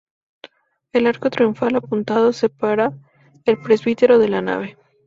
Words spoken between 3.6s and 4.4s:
presbiterio de